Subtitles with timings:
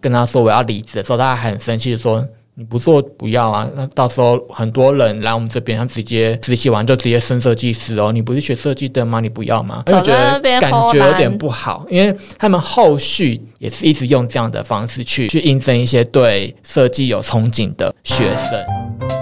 [0.00, 2.26] 跟他说我要离职的时候，他还很生气的说。
[2.56, 8.12] 你不做不要啊，那到时候很多人来我们这边，他直接实习完就直接升设计师哦。
[8.12, 9.18] 你不是学设计的吗？
[9.18, 9.82] 你不要吗？
[9.86, 19.19] 就觉得感觉有点不好，因为他们后续也是一直用这样的方式去去应征一些对设计有憧憬的学生。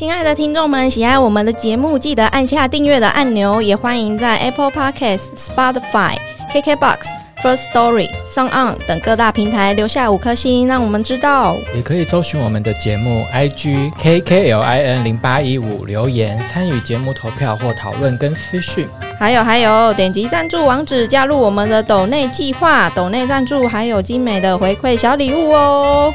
[0.00, 6.16] 亲爱的听众们，喜爱我们的节目，记得按下订阅的按钮，也欢迎在 Apple Podcast、Spotify。
[6.54, 7.00] KKBOX、
[7.42, 11.54] First Story、Song On 等各大平台留下五颗星，让我们知道。
[11.76, 18.88] 也可以搜寻我们的节目 IG KKLIN 零八一五留言参与节目投票或讨论跟私讯。
[19.18, 26.14] 还有还有，点击赞助网址加入我们的抖内计划，抖内赞助还有精美的回馈小礼物哦。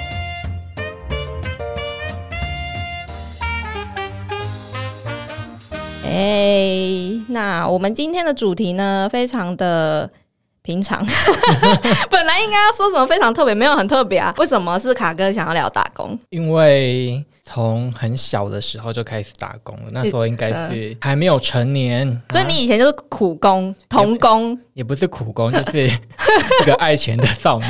[6.16, 10.10] 哎，那我们今天的主题呢，非常的。
[10.66, 11.06] 平常
[12.10, 14.34] 本来应该要说什么非常特别，没有很特别啊？
[14.40, 16.18] 为什么是卡哥想要聊打工？
[16.32, 27.70] 因为从很小的时候就开始打工了，那时候应该是还没有成年，所以你以前就是苦工、童工，也不是苦工，就是一个爱钱的少年，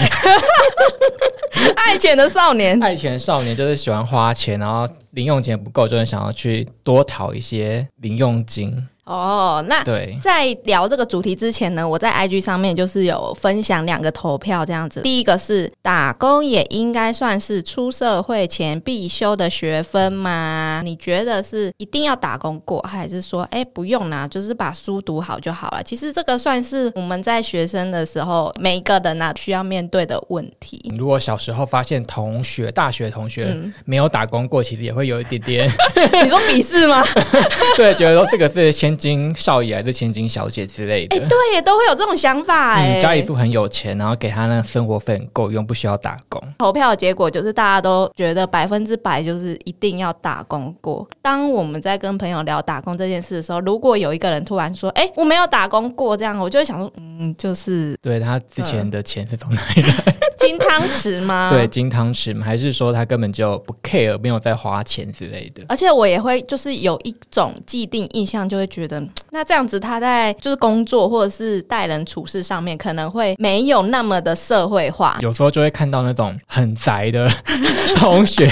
[1.78, 8.88] 爱钱的少年，爱钱少年就是喜欢花钱，然后零用钱不够，就是想要去多讨一些零用金。
[9.06, 15.02] 哦，那对，在聊这个主题之前呢，我在 IG 上面就是有分享两个投票这样子。
[15.02, 20.82] 第一个是打工也应该算是出社会前必修的学分吗？
[20.84, 25.84] 你觉得是一定要打工过，还是说哎不用啦，就是把书读好就好了？
[25.84, 30.92] 其实这个算是我们在学生的时候每一个人啊需要面对的问题。
[30.98, 35.70] 如果小时候发现同学、大学同学没有打工过，其实也会有一点点，
[36.24, 37.04] 你说鄙视吗？
[37.78, 38.95] 对，觉得说这个是先。
[38.96, 42.74] 金少爷还是千金小姐之类的，哎，对，也都会有这种想法。
[42.74, 46.42] 哎，家里住很有钱，然后给他那个生活费很够用，不需要打工。
[46.58, 51.08] 投票的结果就是大家都觉得百分之百就是一定要打工过。
[51.22, 60.16] 当我们在跟朋友聊打工这件事的时候，如果有一个人突然说：“哎，我没有打工过”，这样我就会想说：“嗯，就是对他之前的钱是从哪里来？
[60.38, 61.50] 金汤匙吗？
[61.50, 62.46] 对，金汤匙吗？
[62.46, 65.64] 还是说他根本就不 care，没有在花钱之类的？
[65.68, 69.02] 而且我也会就是有一种既定印象，就会觉得。
[69.32, 75.18] 那这样子，他在就是工作或者是待人处事上面，可能会没有那么的社会化。
[75.22, 77.30] 有时候就会看到那种很宅的
[77.98, 78.52] 同学，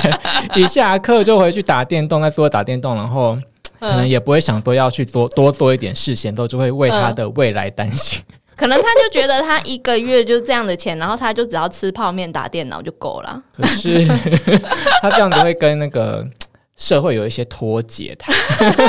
[0.55, 3.37] 一下课就回去打电动，在桌打电动，然后
[3.79, 8.21] 可能也不会想说要去多多做一点事情，之后就会为他的未来担心。
[8.63, 13.43] 可能他就觉得他一个月就这样的钱，然后他就只要吃泡面、打电脑就够了。
[13.53, 14.05] 可是
[15.03, 16.25] 他这样子会跟那个。
[16.75, 18.33] 社会有一些脱节，他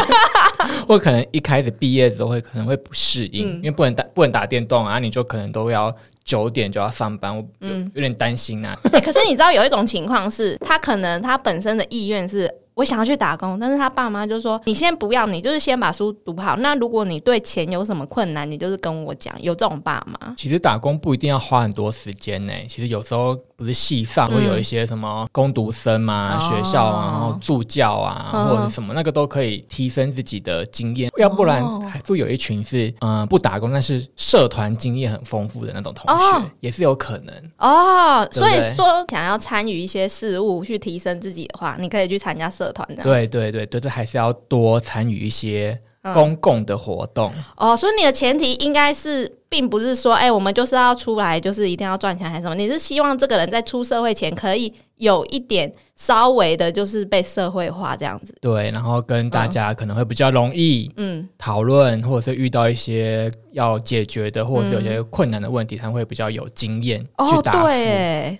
[0.88, 8.74] 或可能一开始毕业的时候会可能会不适应，因为不能打不能打电动啊，你就可能都要九点就要上班，我嗯有点担心啊。
[9.04, 12.50] 可是你知道有一种情况是，他可能他本身的意愿是。
[12.74, 16.56] 我想要去打工，但是他爸妈就说：“你先不要，你就是先把书读好。
[16.56, 20.34] 那如果你对钱有什么困难，你就是跟我讲。”有这种爸妈。
[20.36, 22.52] 其实打工不一定要花很多时间呢。
[22.68, 31.10] 其实有时候不是系上会有一些什么工读生嘛，学校啊，然后助教啊，或者什么那个都可以提升自己的经验。
[31.18, 38.26] 要不然还会有一群是嗯不打工，但是社团经验很丰富的那种同学，也是有可能哦。
[38.32, 42.84] 所以说，想要参与一些事物去提升自己的话，你可以去参加社团。
[43.02, 45.80] 对对对，就是还是要多参与一些
[46.12, 47.76] 公共的活动哦。
[47.76, 52.54] 所以你的前提应该是，并不是说，哎，我们就是要出来，就是一定要赚钱还是什么？
[52.54, 58.34] 你是希望这个人在出社会前可以有一点稍微的，就是被社会化这样子。
[58.40, 67.66] 对，然后跟大家可能会比较容易嗯讨论，或者是遇到一些要解决的，或者是有些困难的问题，他会比较有经验去答复。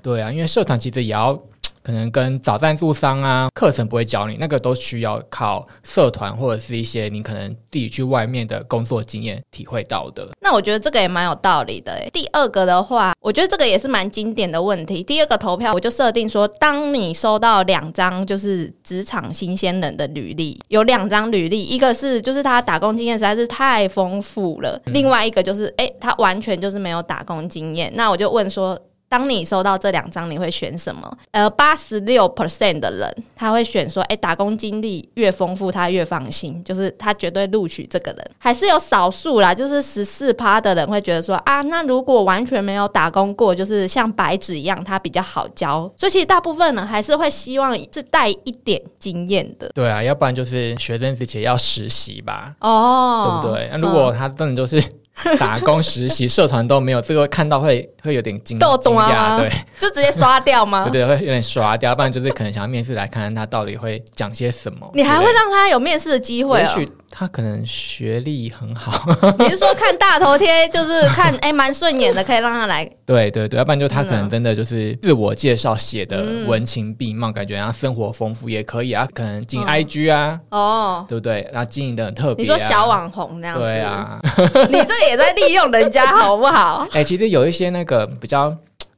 [0.02, 1.40] 对啊，因为社团其实也要。
[1.84, 10.26] 可能跟找赞助商啊，课程不会教你，那个都需要靠社团或者是一些你可能自己去外面的工作经验体会到的。
[10.40, 12.02] 那我觉得这个也蛮有道理的。
[12.10, 15.02] 第二个的话，我觉得这个也是蛮经典的问题。
[15.02, 27.92] 第二个投票，我就设定说，当你收到两张就是职场新鲜人的履历，有两张履历，一个是就是他打工经验实在是太丰富了，另外一个就是哎他完全就是没有打工经验。
[27.94, 28.78] 那我就问说。
[29.14, 31.08] 当你收到这两张，你会选什么？
[31.30, 38.30] 呃，八十六 percent 的人他会选说，哎，打工经历越丰富，他越放心，就是他绝对录取这个人。
[38.38, 45.88] 还是有少数啦，就是十四趴的人会觉得说，啊，那如果完全没有打工过，就是像白纸一样，他比较好教。
[45.96, 49.70] 所以其实大部分人还是会希望是带一点经验的。
[49.72, 52.56] 对啊，要不然就是学生之前要实习吧。
[52.58, 53.68] 哦，对不对？
[53.70, 54.82] 那如果他真的就是。
[55.38, 60.84] 打工实习社团都没有，这个看到会会有点惊惊讶，对，就直接刷掉吗？
[60.90, 64.90] 对对，会有点刷掉，不然就是可能想要面试来看看他到底会讲些什么。
[64.94, 66.58] 你还会让他有面试的机会？
[66.58, 69.06] 也许他可能学历很好。
[69.38, 72.84] 你是说看大头贴，就是看哎蛮顺眼的，可以让他来？
[73.06, 81.48] 对 对对，要不然就他可能真的就是自我介绍写的文情并茂，感觉然后生活丰富也可以啊，可能进 IG 啊，哦，对不对？
[81.52, 83.62] 然后经营的很特别，你说小网红那样子？
[83.62, 84.20] 对啊，
[84.68, 85.04] 你这。
[85.04, 86.88] 也在利用人家，好不好？
[86.92, 88.50] 哎，其实有一些那个比较，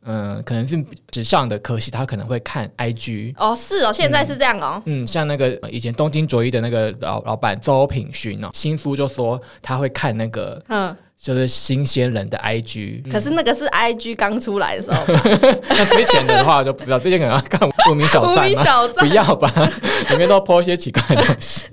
[0.06, 10.96] 嗯，可能是纸上的，可惜他可能会看 IG 哦，是哦，现在是这样哦，嗯，像那个以前东京卓一的那个老老板周品勋哦，新书就说他会看那个，嗯。
[11.18, 15.02] 就是新鲜人的 IG，可是那个是 IG 刚出来的时候。
[15.70, 18.88] 那之前的话就不知道，之前可能要看无名小站吗？
[18.98, 19.50] 不要吧，
[20.10, 21.64] 里面都泼一些奇怪的东西。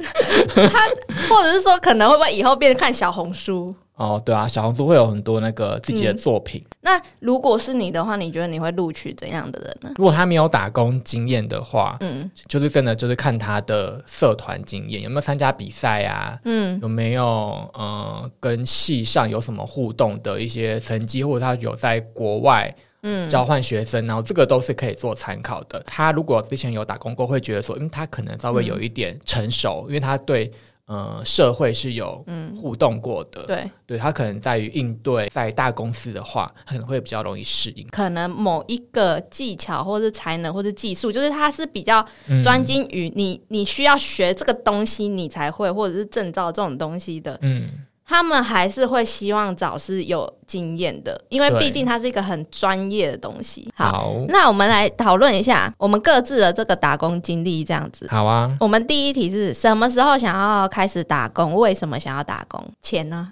[0.72, 0.88] 他
[1.28, 3.76] 或者是说，可能会不会以后变成看小红书？
[3.96, 6.64] 哦，对啊，小红书会有很多那个自己的作品。
[6.82, 9.92] 那如果是你的话，你觉得你会录取怎样的人呢？
[9.98, 25.80] 如果他没有打工经验的话，嗯，就是真的就是看他的社团经验有没有参加比赛啊，嗯，有没有呃跟系上有什么互动的一些成绩，或者他有在国外嗯交换学生，然后这个都是可以做参考的。
[25.86, 30.52] 他如果之前有打工过，会觉得说，因为他可能稍微有一点成熟，因为他对。
[30.86, 32.24] 呃，社会是有
[32.62, 37.88] 互动过的，对，对他可能在于应对，在大公司的话，可能会比较容易适应。
[37.88, 42.06] 可能某一个技巧，或者是才能，或是技术，就是他是比较
[42.44, 47.70] 专精于你，你需要学这个东西，你才会，或者是证照这种东西的，嗯。
[48.14, 53.68] 他们还是会希望找是有经验的，因为毕竟它是一个很专业的东西。
[53.76, 58.08] 好，那我们来讨论一下我们各自的这个打工经历，这样子。
[58.12, 58.56] 好啊。
[58.60, 61.56] 我们第一题是什么时候想要开始打工？
[61.56, 62.64] 为什么想要打工？
[62.84, 63.32] 钱呢？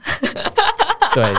[1.14, 1.32] 对，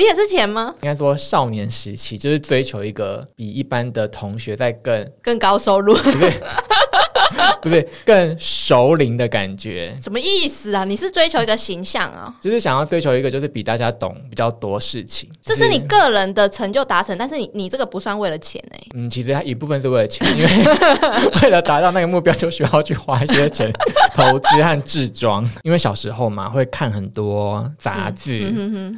[0.00, 0.74] 你也是钱吗？
[0.80, 5.94] 应该说少年时期就是追求一个比一般的同学在更更高收入。
[5.94, 6.32] 不对，
[7.60, 10.84] 不对更熟龄的感觉，什么意思啊？
[10.84, 12.34] 你是追求一个形象啊？
[12.40, 15.28] 就是想要追求一个，就是比大家懂比较多事情。
[15.42, 18.80] 这是你个人的成就达成，但是你你这个不算为了钱哎。
[18.94, 20.48] 嗯，其实它一部分是为了钱，因为
[21.42, 23.70] 为了达到那个目标，就需要去花一些钱
[24.14, 25.46] 投资和置装。
[25.62, 28.50] 因为小时候嘛，会看很多杂志，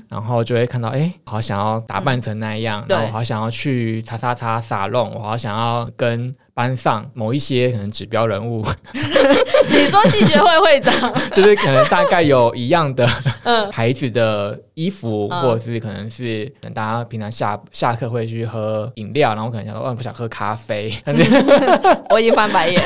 [0.09, 6.35] 然后就会看到，哎，好想要打扮成那样，然后好想要去擦擦擦撒弄，我好想要跟。
[6.55, 8.63] 班上某一些可能指标人物，
[8.93, 13.09] 你说系学会会长， 就是可能大概有一样的
[13.73, 20.93] 牌子的衣服，或者是可能是可能大家平常下下课会去喝饮料，然后可能想说，哦不想喝咖啡，
[22.11, 22.83] 我已经翻白眼。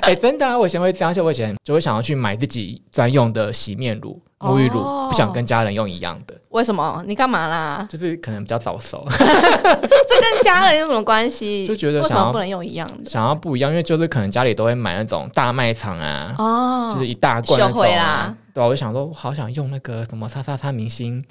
[0.00, 4.20] 哎，真的，我以前会这样，就我以前就会想要去买自己专用的洗面乳。
[4.40, 7.02] 沐浴乳不想跟家人用一样的，为什么？
[7.06, 7.86] 你干嘛啦？
[7.88, 11.66] 就是可能比较早熟， 这跟家人有什么关系？
[11.66, 13.08] 就觉得为什么不能用一样的？
[13.08, 18.36] 想要不一样，因为就是可能家里都会买那种大卖场啊，哦，就是一大罐那种啊。
[18.54, 21.24] 对，我就想说，我好想用那个什么叉叉叉明星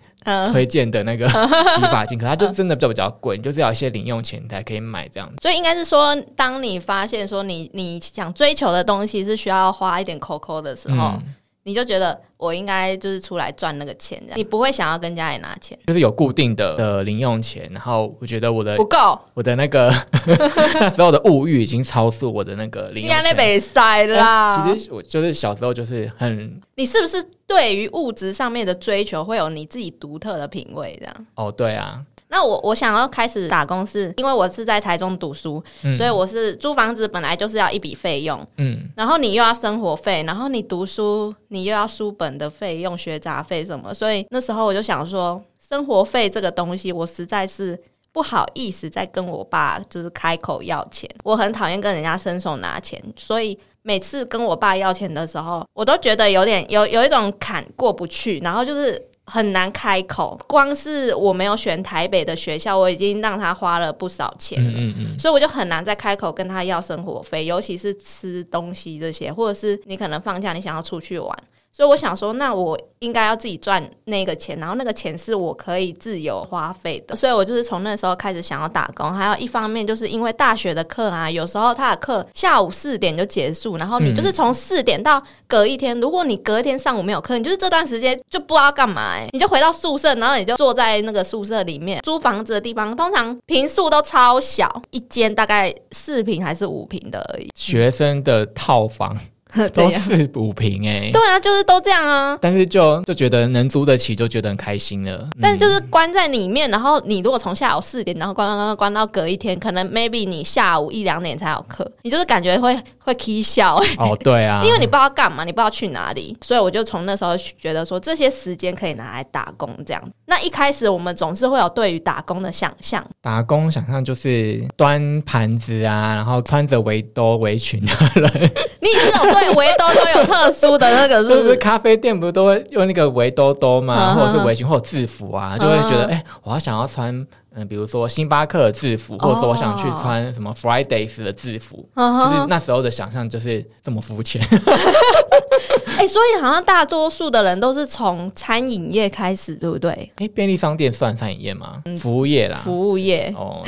[0.51, 1.29] 推荐的那个
[1.75, 5.35] 洗发精，可它就真的就比较贵，就是要一些零用钱才可以买这样子。
[5.39, 11.19] 所以应该是说，当你发现说你你想追求的东西是需要花一点 COCO 的时候。
[11.63, 17.69] 你就觉得我应该就是出来赚那个钱，这样你不会想要跟家里拿钱，就是有固定的的零用钱。
[17.71, 19.93] 然后我觉得我的不够，我的那个
[20.25, 23.23] 那时候的物欲已经超出我的那个零用钱。
[23.23, 24.73] 那被塞啦。
[24.73, 30.97] 其实我就是小时候就是很，你是不是对于物质上面的追求会有你自己独特的品味？
[30.99, 32.03] 这样哦，对啊。
[32.31, 35.61] 那我我想要开始打工，是因为我是在台中读书，
[35.97, 47.77] 所以我是租房子本来就是要一笔费用，嗯，然后你又要生活费，然后你读书你又要书本的费用、学杂费什么，所以那时候我就想说，生活费这个东西，我实在是
[48.13, 59.10] 不好意思再跟我爸就是开口要钱，我很讨厌跟人家伸手拿钱，所以每次跟我爸要钱的时候，我都觉得有点有有一种坎过不去，然后就是。
[59.31, 71.37] 很难开口，光是我没有选台北的学校，我已经让他花了不少钱了，所以我就很难再开口跟他要生活费，尤其是吃东西这些，或者是你可能放假你想要出去玩，
[71.71, 77.15] 所以我想说，那我应该要自己赚那个钱，然后那个钱是我可以自由花费的。
[77.15, 79.11] 所以我就是从那时候开始想要打工。
[79.13, 99.17] 还有一方面，就是因为大学的课啊，有时候他的课下午四点就结束，然后你就是从四点到隔一天，如果你隔一天上午没有课，你就是这段时间就不知道干嘛，哎，你就回到宿舍，然后你就坐在那个宿舍里面租房子的地方，通常平数都超小，一间大概四平还是五平的而已，学生的套房。
[99.73, 102.37] 都是补平哎，对啊，就是都这样啊。
[102.41, 105.29] 但是就就觉得能租得起，就觉得很开心了。
[105.41, 120.01] 但就是关在里面，然后你如果从下午四点，然后关关关关到隔一天，可能 maybe 你下午一两点才有课，你就是感觉会会 k 笑哦，对啊， 因为你不知道干嘛，你不知道去哪里，所以我就从那时候觉得说这些时间可以拿来打工这样。
[120.25, 128.51] 那一开始我们总是会有对于打工的想象，打工想象就是端盘子啊，然后穿着围兜围裙的人。
[128.79, 131.55] 你是有对 围兜都有特殊的那个，是不是？
[131.57, 134.13] 咖啡店不是都会用那个围兜兜嘛？
[134.15, 144.41] 或者是围裙或者制服啊，就会觉得哎，我要想要穿嗯，比如说星巴克的制服，或者说我想去穿什么 Fridays 的制服，就是那时候的想象就是这么肤浅。
[145.97, 149.91] 哎，所以好像大多数的人都是从餐饮业开始，对不对？
[150.15, 151.83] 哎，便利商店算餐饮业吗？
[151.99, 153.61] 服务业啦，服务业哦，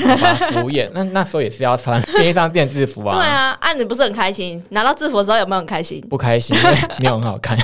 [0.54, 0.90] 服务业。
[0.94, 3.18] 那那时候也是要穿 便利商店制服啊。
[3.18, 4.64] 对啊，啊，你不是很开心？
[4.70, 6.00] 拿到制服的时候有没有很开心？
[6.10, 6.56] 不开心，
[7.00, 7.58] 没有很好看。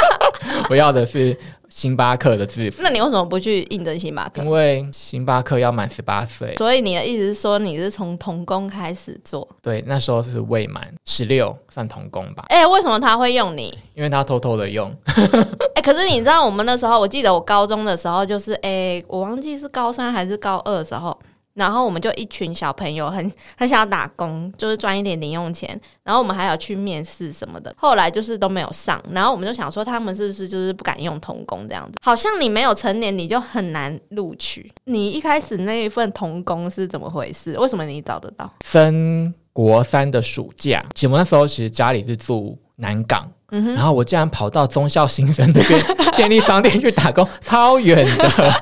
[0.68, 1.34] 我要的是。
[1.74, 4.40] 星巴克的制服，那你为什么不去应征星巴克？
[4.40, 9.46] 因为星巴克要满十八岁，所以你的意思是说你是从童工开始做？
[9.60, 12.44] 对，那时候是未满十六算童工吧。
[12.46, 13.76] 哎，为什么他会用你？
[13.94, 14.88] 因为他偷偷的用。
[15.74, 21.18] 哎，可是你知道我们那时候，我记得我高中的时候，就是哎，我忘记是高三还是高二的时候。
[21.54, 25.80] 然后我们就一群小朋友很 很想要打工，就是赚一点零用钱。
[26.02, 29.02] 然后我们还有去面试什么的，后来就是都没有上。
[29.10, 31.98] 然后我们就想说，他们是不是就是不敢用童工这样子？
[32.02, 34.70] 好像你没有成年，你就很难录取。
[34.84, 37.58] 你一开始那一份童工是怎么回事？
[37.58, 38.52] 为什么你找得到？
[38.64, 45.80] 升国三的暑假，其实我那时候其实家里是住南港，然后我竟然跑到中校新生那边
[46.16, 48.52] 便利商店去打工，超远的。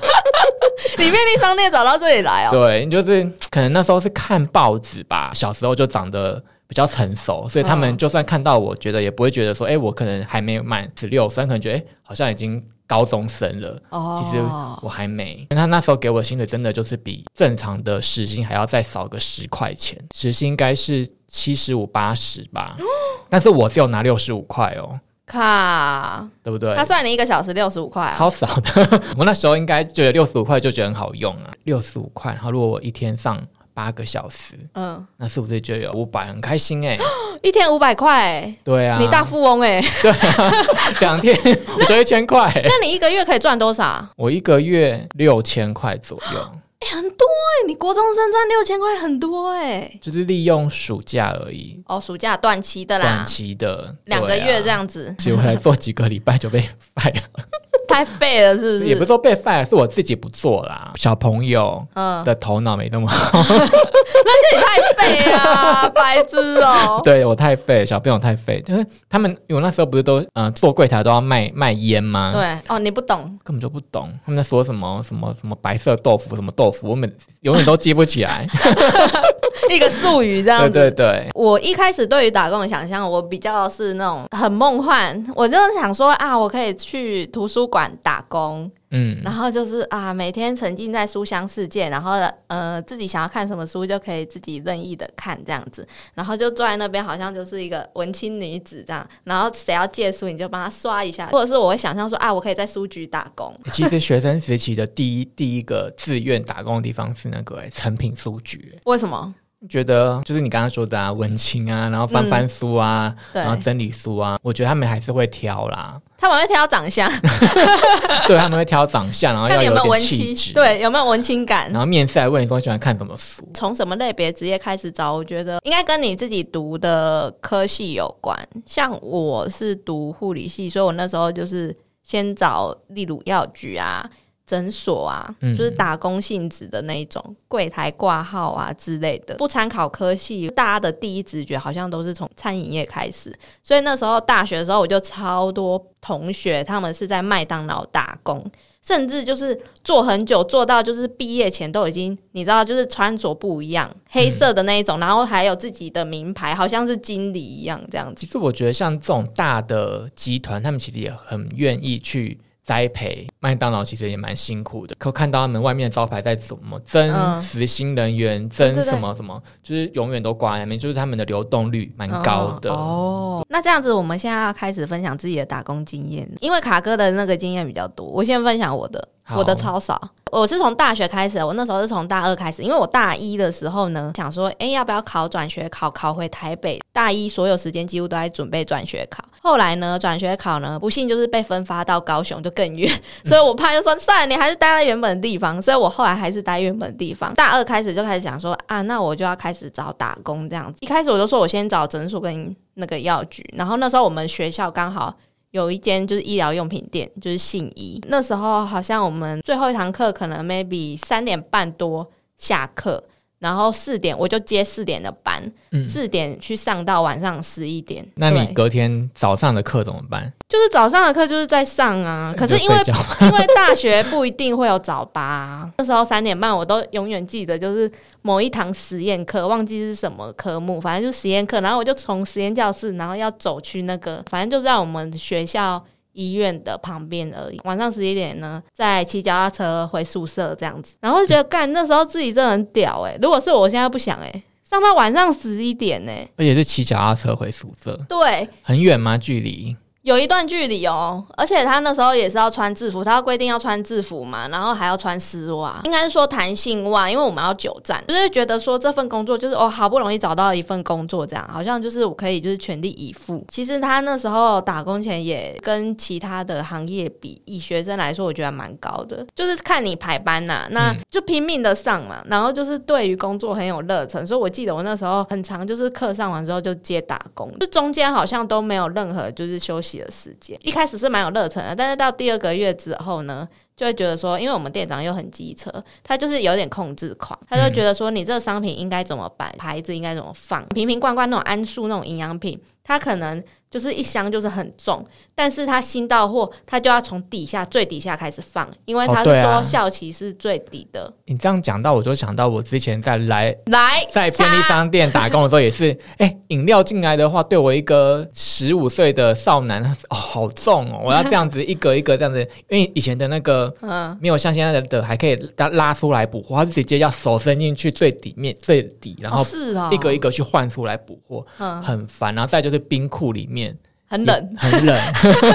[0.99, 2.51] 你便利商店找到这里来哦？
[2.51, 13.81] 对，就是可能那时候是看报纸吧，小时候就长得比较成熟，所以他们就算看到我，觉得也不会觉得说，哎，我可能还没有满十六岁，可能觉得哎，好像已经高中生了。
[13.91, 14.43] 哦，其实
[14.83, 15.47] 我还没。
[15.51, 22.77] 他那时候给我的薪水真的就是比正常的时薪还要再少个十块钱，时薪应该是七十五八十吧，
[23.31, 24.99] 但是我只有拿六十五块哦。
[25.33, 26.75] 卡，对不对？
[26.77, 29.03] 他算你一个小时六十五块，超少的。
[29.17, 32.33] 我那时候应该觉得六十五块就觉得很好用啊，六十五块。
[32.33, 33.41] 然后如果我一天上
[33.73, 36.27] 八个小时，嗯，那是不是就有五百？
[36.27, 36.99] 很开心哎，
[37.43, 40.13] 一天五百块，对啊，你大富翁哎，对，
[41.01, 41.35] 两天
[41.79, 42.53] 我就一千块。
[42.65, 44.07] 那你一个月可以赚多少？
[44.17, 46.51] 我一个月六千块左右。
[46.91, 51.81] 很多哎，你国中生赚六千块很多哎，就是利用暑假而已。
[51.87, 56.61] 哦，暑假短期的啦，短期的两个月这样子，结果来做几个礼拜就被
[56.97, 57.45] 废了，
[57.93, 58.87] 太废了是不是？
[58.87, 60.93] 也不是说被废，是我自己不做啦。
[60.97, 61.87] 小朋友
[62.25, 67.01] 的头脑没那么好， 那是你太废啊，白痴哦！
[67.05, 72.33] 对我太废，小朋友太废，就是他们，因为那时候不是都嗯做柜台都要卖卖烟吗？
[72.35, 76.89] 对哦，你不懂，根本就不懂他们在说什么什么什么白色豆腐什么豆腐。
[76.89, 78.47] 我们永远都记不起来
[79.75, 80.71] 一个术语这样子。
[80.71, 88.71] 对对对，我一开始对于打工的想象，我比较是那种很梦幻，我就想说啊，我可以去图书馆打工。
[88.93, 92.13] 嗯，然后就是啊，每天沉浸在书香世界，然后
[92.47, 99.07] 呃，自己想要看什么书就可以自己任意的看这样子，然后就坐在那边，好像就是一个文青女子这样。
[99.25, 103.59] 然后谁要借书，你就帮他刷一下， 或者是我会想象说啊，我可以在书局打工。
[103.73, 108.79] 其实学生时期的第一第一个自愿打工的地方是那个成品书局。
[108.85, 109.35] 为什么？
[109.69, 116.01] 觉得就是你刚刚说的啊，文青啊，然后翻翻书啊，然后整理书啊，我觉得他们还是会挑啦。
[116.23, 117.11] 他们会挑长相，
[118.29, 121.69] 对，他们会挑长相，然后要有点气质，对，有没有文青感？
[121.73, 125.13] 然后面试还问你说喜欢看什么书，从什么类别职业开始找？
[125.13, 128.39] 我觉得应该跟你自己读的科系有关。
[128.65, 131.75] 像我是读护理系，所以我那时候就是
[132.05, 134.09] 先找例如药局啊。
[134.53, 140.47] 诊所啊，就是打工性质的那一种，柜台挂号啊之类的，不参考科系。
[140.51, 148.45] 大家的第一直觉好像都是从餐饮业开始，所以那时候大学的时候，我就超多同学他们是在麦当劳打工。
[148.85, 158.27] 甚至就是做很久，做到就是毕业前都已经，你知道，就是穿着不一样，黑色的那一种，然后还有自己的名牌，好像是经理一样这样子。
[158.27, 162.41] 其实我觉得像这种大的集团，他们其实也很愿意去。
[162.65, 172.71] 栽培麦当劳其实也蛮辛苦的，可看到他们外面的招牌在怎么增实薪人员，增什么什么，就是永远都挂在那边，就是他们的流动率蛮高的。
[172.71, 179.09] 哦，那这样子，我们现在要开始分享自己的打工经验，因为卡哥的那个经验比较多，我先分享我的。
[179.35, 180.01] 我的超少，
[180.31, 186.81] 我是从大学开始，我那时候是从大二开始，因为我大一的时候呢，想说，哎，要不要考转学考，考回台北？
[186.93, 189.25] 大一所有时间几乎都在准备转学考。
[189.41, 192.91] 后来呢，转学考呢，不幸就是被分发到高雄，就更远，
[193.25, 195.61] 所以我怕就说，算了，你还是待在原本的地方。
[195.63, 197.33] 所以我后来还是待原本的地方。
[197.35, 200.79] 大二开始就开始想说，啊，那我就要开始找打工这样子。
[200.81, 205.15] 一开始我就说我先找诊所跟那个药局，然后那时候我们学校刚好。
[205.53, 207.99] 有一间就是医疗用品店，就是信医。
[208.09, 213.03] 那时候好像我们最后一堂课可能 maybe 三点半多下课。
[213.43, 215.43] 然后四点我就接四点的班，
[215.85, 218.07] 四点去上到晚上十一点。
[218.15, 220.33] 那你隔天早上的课怎么办？
[220.49, 222.77] 就是早上的课就是在上啊，可是因为
[223.23, 225.69] 因为大学不一定会有早八。
[225.79, 227.91] 那时候三点半我都永远记得，就是
[228.23, 231.61] 某一堂实验课，忘记是什么科目，反正就实验课。
[231.61, 235.85] 然后我就从实验教室，然后要走去那个，反正就在我们学校。
[236.13, 237.61] 医院的旁边而已。
[237.65, 243.19] 晚上十一点呢，再骑脚踏车回宿舍这样子，然后就觉得干那时候自己真的很屌哎！
[243.21, 249.19] 如果是我现在不想哎，上到晚上十一点呢，而且是骑脚踏车回宿舍，对，很远吗？
[249.19, 249.77] 距离？
[250.03, 263.47] 有一段距离哦，而且他那时候也是要穿制服，他要规定要穿制服嘛，然后还要穿丝袜，应该是说弹性袜，因为我们要久站，就是觉得说这份工作就是哦，好不容易找到一份工作，这样好像就是我可以就是全力以赴。
[263.53, 279.92] 其实他那时候打工钱也跟其他的行业比，以学生来说，我觉得蛮高的，就是看你排班呐，那就拼命的上嘛，然后就是对于工作很有热忱，所以我记得我那时候很长，就是课上完之后就接打工，就中间好像都没有任何就是休息。
[280.01, 280.59] 的时间。
[280.63, 293.43] 一开始是蛮有热忱的，但是到第二个月之后呢，就会觉得说，因为我们店长又很机车，他就是有点控制狂，他就觉得说，你这个商品应该怎么摆，牌子应该怎么放，瓶瓶罐罐那种安素那种营养品，他可能。
[293.73, 295.03] 就是一箱就是很重，
[295.35, 301.11] 但是他新到货，他就要从底下最底下开始放，因为他是说效期是最底的。
[301.25, 322.35] 你这样讲到，我就想到我之前在来来在便利商店打工的时候，也是，哎，饮料进来的话，对我一个十五岁的少男，哦，好重哦，我要这样子一格一格这样子，因为以前的那个，嗯，没有像现在的的还可以拉拉出来补货，他是直接要手伸进去最底面最底，然后是啊，一个一个去换出来补货，嗯，很烦。
[322.35, 323.77] 然后再就是冰库里面。
[324.13, 324.95] 很冷，很冷，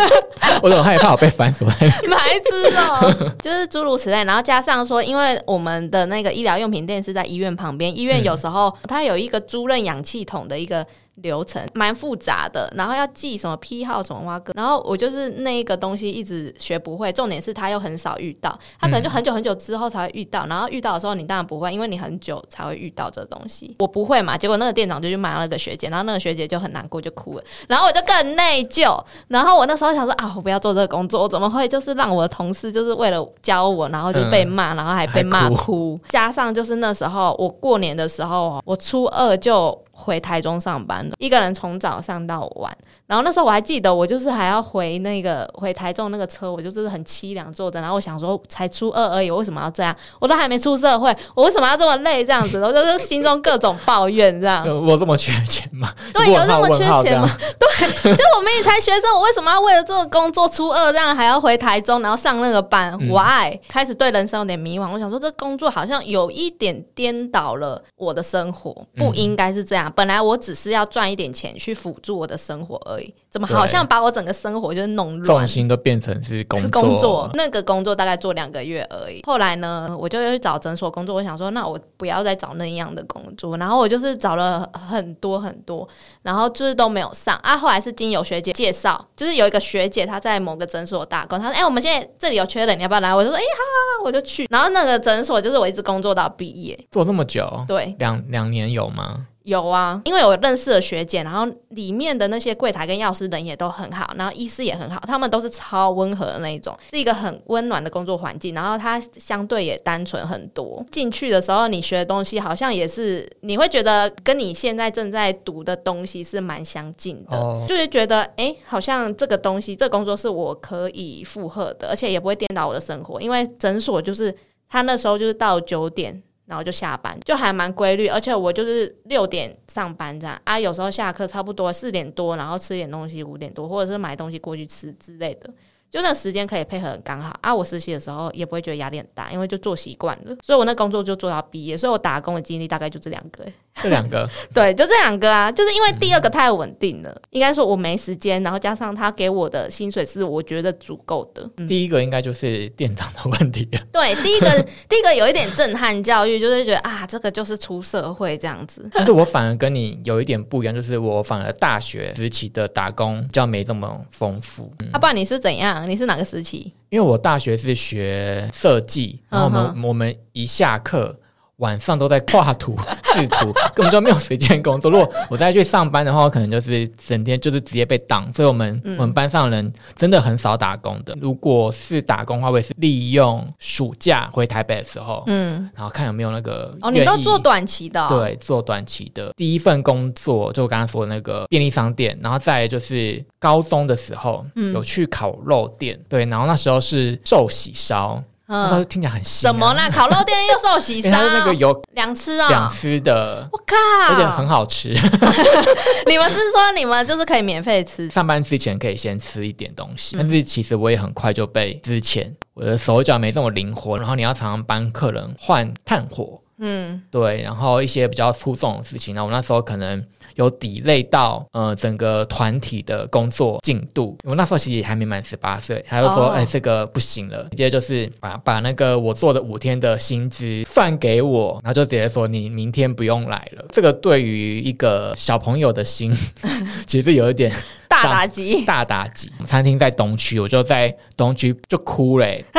[0.64, 1.68] 我很害怕我被反锁。
[1.68, 10.84] 白痴哦， 就是诸如此类，然后加上说，因为我们的那个医疗用品店是在医院旁边，医院有时候它有一个租赁氧气筒的一个。
[11.24, 17.12] 流程蛮复杂的，然后要记什么批号什么挖个，然后我就是那一个东西一直学不会。
[17.12, 23.74] 重点是他又很少遇到，他可能就很久很久之后才会遇到，然后遇到的时候你当然不会，因为你很久才会遇到这东西。
[23.80, 29.04] 我不会嘛，结果那个店长就去骂那个学姐，然后那个学姐就很难过就哭了，然后我就更内疚。
[29.30, 35.98] 然后我那时候想说啊，我不要做这个工作，我怎么会就是让我的同事就是为了教我，然后就被骂，然后还被骂哭。
[36.10, 39.76] 加上就是那时候我过年的时候，我初二就。
[39.98, 42.78] 回台中上班的，一个人从早上到晚。
[43.08, 47.80] 然后那时候我还记得，我就是还要回那个回台中那个车，我就是很凄凉坐着。
[47.80, 49.96] 然后我想说，才初二而已，我为什么要这样？
[50.20, 52.24] 我都还没出社会，我为什么要这么累？
[52.24, 54.68] 这样子，我就是心中各种抱怨，这样。
[54.86, 55.94] 我这么缺钱吗？
[56.14, 57.30] 对，有这么缺钱吗？
[57.58, 63.58] 对，就我们也才学生，我为什么要为了这个工作初二这样还要回台中，然后上那个班？Why？
[63.70, 64.92] 开始对人生有点迷茫。
[64.92, 69.90] 我想说，这工作好像有一点颠倒了我的生活，不应该是这样。
[69.96, 72.97] 本来我只是要赚一点钱去辅助我的生活而已。
[73.30, 76.82] 怎么好像把我整个生活就是弄乱，重心都变成是工作。
[76.82, 79.22] 工作那个工作大概做两个月而已。
[79.26, 81.16] 后来呢，我就去找诊所工作。
[81.16, 83.58] 我想说，那我不要再找那样的工作。
[83.58, 85.88] 然后我就是找了很多很多，
[86.24, 87.58] 然后就是都没有上啊。
[87.58, 99.28] 后来是经有学姐介绍，就是有一个学姐她在某个诊所打工，她说：“哎，我们现在这里有缺人，你要不要来？”我就说：“哎，好，我就去。”然后那个诊所就是我一直工作到毕业，做那么久，对，两两年有吗？
[99.48, 108.54] 有啊，因为我认识的学姐，然后里面的那些柜台跟药师人也都很好，然后医师也很好，他们都是超温和的那一种，是一个很温暖的工作环境。
[108.54, 110.86] 然后它相对也单纯很多。
[110.92, 123.22] 进去的时候，你学的东西好像也是，你会觉得跟你现在正在读的东西是蛮相近的，就是觉得哎，好像这个东西，这工作是我可以负荷的，而且也不会颠倒我的生活。
[123.22, 124.36] 因为诊所就是
[124.68, 126.22] 他那时候就是到九点。
[126.48, 135.54] 然后就下班，就还蛮规律，而且我就是六点上班这样啊，有时候下课差不多四点多，然后吃点东西五点多，或者是买东西过去吃之类的。
[135.90, 137.54] 就那时间可以配合很刚好啊！
[137.54, 141.78] 我实习的时候也不会觉得压力很大，因为就做习惯了，所以我那工作就做到毕业。
[141.78, 143.46] 所以我打工的经历大概就这两个，
[143.82, 145.52] 这两个 对，就这两个啊！
[145.52, 151.50] 就是因为第二个太稳定了，应该说我没时间，然后加上他给我的薪水是我觉得足够的。
[151.68, 153.68] 第一个应该就是店长的问题。
[153.94, 154.50] 对，第一个
[154.90, 158.88] 第一个有一点震撼教育，就是觉得啊，这个就是出社会这样子。
[158.94, 164.70] 但是我反而跟你有一点不一样，就是我反而大学时期的打工较没这么丰富。
[164.92, 165.77] 啊，不然你是怎样？
[165.86, 166.72] 你是哪个时期？
[166.90, 171.18] 因为我大学是学设计，然后我们我们一下课。
[171.58, 172.76] 晚上都在画图、
[173.14, 174.92] 制图，根本就没有时间工作。
[174.92, 178.32] 如果我再去上班的话，我可能就是整天就是直接被挡。
[178.34, 181.18] 所以，我们我们班上人真的很少打工的。
[181.20, 189.32] 如果是打工的话，我也是利用暑假回台北的时候，嗯，然后看有没有那个哦，你都做短期的，对，做短期的。
[189.36, 198.22] 第一份工作就我刚刚说的那个便利商店，然后再就是高中的时候有去烤肉店，对，然后那时候是寿喜烧。
[198.48, 199.48] 嗯，听起来很新。
[199.48, 199.90] 什么啦？
[199.92, 201.10] 烤肉店又寿喜烧？
[201.10, 203.48] 那个有两吃啊，两吃的。
[203.52, 203.76] 我靠！
[204.10, 204.90] 而且很好吃。
[206.08, 208.10] 你们是说你们就是可以免费吃？
[208.10, 220.06] 上班之前可以先吃一点东西，但是其实我也很快就被之前我的手脚没这么灵活，然后你要常常帮客人换炭火，嗯，对，然后一些比较粗重的事情，那我那时候可能。
[220.38, 233.66] 有抵累到呃整个团体的工作进度，我那时候其实还没满十八岁，他就说哎这个不行了，直接就是把把那个我做的五天的薪资算给我，然后就直接说你明天不用来了。
[233.72, 236.16] 这个对于一个小朋友的心，
[236.88, 237.52] 其实有一点。
[237.90, 239.32] 大打击，大打击！
[239.44, 242.46] 餐厅在东区，我就在东区就哭嘞。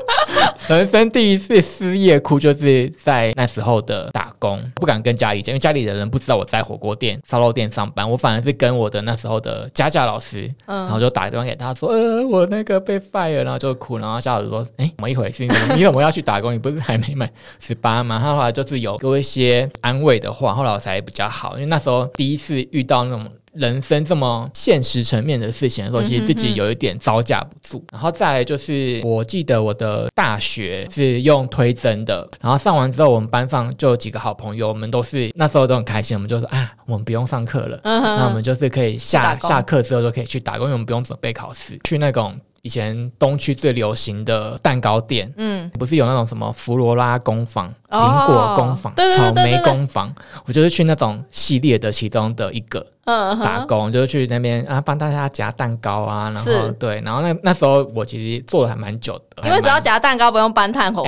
[0.68, 8.08] 人生第一次失业哭，就是在那时候的打工，不敢跟家里讲，因为家里的人不知道我在火锅店、烧肉店上班。
[8.08, 15.44] 我反而是跟我的那时候的家教老师，然后就打电话给他说：“呃，我那个被 fire，然后就哭。”然后家老师说：“哎，怎么一回事？
[15.44, 16.52] 你怎么要去打工？
[16.52, 17.30] 你不是还没满
[17.60, 23.26] 十八吗？”他后来就是有给我一些安慰的话，后来我才比较好，因为那时候第一次遇到那种。
[23.56, 27.84] 人生这么现实层面的事情的时候，其实自己有一点招架不住。
[27.92, 42.34] 然后再来就是，我记得我的大学是用推甄的，然后上完之后，我们班上就有几个好朋友，我们都是那时候都很开心，我们就说啊，我们不用上课了，那我们就是可以下下课之后就可以去打工，因为我们不用准备考试，去那种。
[42.66, 50.12] 以前东区最流行的蛋糕店，嗯，不是有那种什么弗罗拉工坊、苹果工坊、草莓工坊，
[50.46, 61.04] 我就是去那种系列的其中的一个打工，就是去那边啊帮大家夹蛋糕啊，然后对，然后那那时候我其实做的还蛮久的，因为只要夹蛋糕不用搬炭火，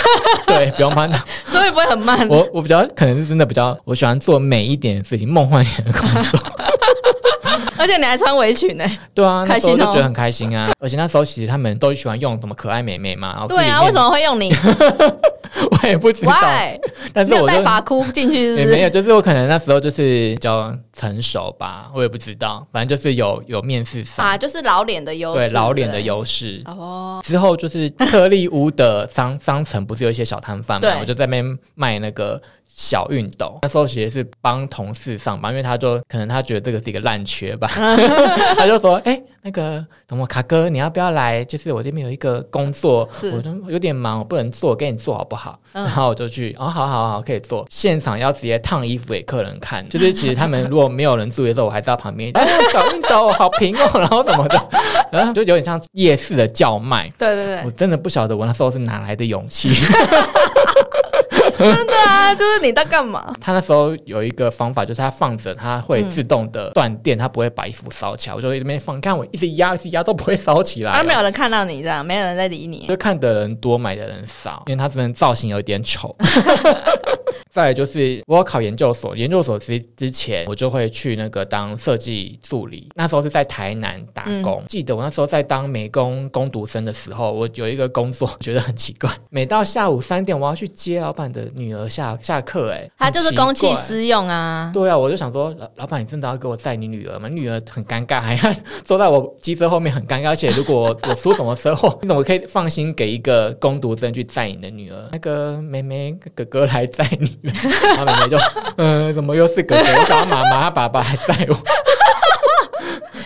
[0.48, 2.26] 对，不用搬炭， 所以不会很慢。
[2.26, 6.40] 我我比较可能是真的比较，我喜欢做美一点的事情，梦幻一点的工作。
[7.78, 8.84] 而且你还穿围裙呢？
[9.14, 10.70] 对啊，开心就觉得很开心啊！
[10.78, 13.46] 而且那时候其实他们都喜欢用什么可爱美眉嘛。
[13.48, 14.52] 对啊，为什么会用你？
[15.70, 16.34] 我也不知道。
[17.12, 22.66] 但是我带发箍进去， 也没有，就是我可能那时候就是比较成熟吧，我也不知道。
[22.72, 26.62] 反正就是有有面试上啊，就是老脸的优势，对老脸的优势。
[26.66, 30.88] 哦，之后就是特利屋的商商城不是有一些小摊贩嘛？
[31.00, 32.40] 我就在那边卖那个。
[32.74, 37.68] 小熨斗，那时候其实是帮同事上班，因为他就可能他觉得这个是一个烂缺吧，
[38.56, 41.44] 他就说：“哎，那个什么卡哥，你要不要来？
[41.44, 47.66] 就是我这边有一个工作，我都有点忙，我不能做，给你做好不好？”然后我就去，哦，好好好，可以做。
[47.70, 54.68] 现场要直接烫衣服给客人看， 就是其实他们如果没有人注意的时候，我还在旁边，哎，小熨斗好平哦，然后什么的，
[55.12, 57.12] 然后就有点像夜市的叫卖。
[57.18, 59.70] 对对对，我真的不晓得我那时候是哪来的勇气。
[62.32, 63.32] 啊， 就是你在干嘛？
[63.40, 68.34] 他那时候有一个方法，就是他放着，他会自动的断电，他不会把衣服烧起来。
[68.36, 70.92] 我就在那边放，看我一直压，一直压都不会烧起来。
[70.92, 76.16] 啊，没有人看到你这样，没有人在理你，就看的人多，买的人少，因为他这边造型有点丑。
[77.50, 82.88] 再就是我要考研究所，研究所之之前我就会去那个当设计助理。
[82.94, 84.64] 那时候是在台南打工。
[84.68, 94.70] 记得我那时候在当美工工读生的时候，我有一个工作觉得很奇怪，每到下午三点我要去接老板的女儿下下课，哎， 他就是公器私用啊。
[94.72, 97.28] 对啊，我就想说，老老板，你真的要给我载你女儿吗？
[97.28, 98.54] 女儿很尴尬，还要
[98.84, 105.08] 坐在我机车后面很尴尬，而且如果我出什么车祸， 你怎么可以放心给一个工读生去载你的女儿？
[105.12, 107.38] 那个妹妹哥哥来载你，
[107.96, 108.38] 然后妹妹就，
[108.76, 109.82] 嗯，怎么又是哥哥？
[109.82, 111.56] 我想妈妈爸爸来载我。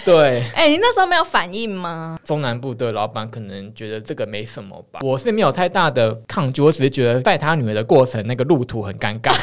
[0.06, 2.16] 对，哎，你那时候没有反应吗？
[2.22, 9.32] 中南部的老板可能觉得这个没什么吧，我是没有太大的抗拒，我只是觉得带他女儿的过程那个路途很尴尬。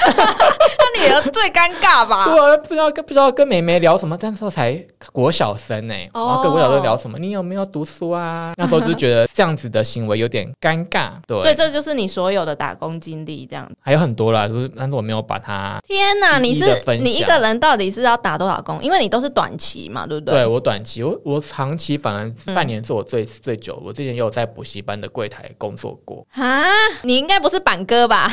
[0.96, 2.26] 女儿最尴尬吧？
[2.30, 4.74] 对啊，不知道跟不知道跟妹妹聊什么，那时候才
[5.12, 5.94] 国小生呢。
[6.14, 7.18] 哦，跟国小生聊什么？
[7.20, 8.54] 你有没有读书啊？
[8.58, 11.12] 那时候就觉得这样子的行为有点尴尬。
[11.28, 15.82] 对，所以这就是你所有的打工经历，这样子还有很多啦，就是但是我没有把它。
[15.88, 16.66] 天哪，你是
[17.02, 18.82] 你一个人到底是要打多少工？
[18.82, 20.36] 因为你都是短期嘛，对不对？
[20.36, 23.82] 对我短期，我我长期反而半年是我最最久。
[23.84, 26.64] 我之前也有在补习班的柜台工作过啊。
[27.02, 28.30] 你应该不是板哥吧？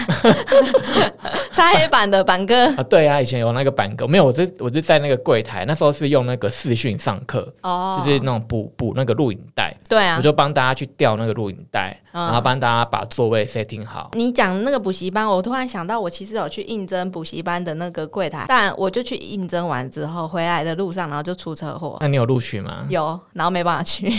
[1.50, 2.66] 擦黑板的板哥。
[2.76, 14.11] 啊，对啊，以前有那个板哥，没有，我是我是在那个柜台，那时候是用那个视讯上课，哦，就是那种补补那个录影带，对啊，我就帮大家去调那个录影带，然后帮大家把座位 setting 好。
[14.12, 21.96] 你讲那个补习班，我突然想到，我其实有去应征补习班的那个柜台，但我就去应征完之后，回来的路上，然后就出车祸。
[22.01, 22.85] 那你有录取吗？
[22.90, 24.11] 有，然后没办法去，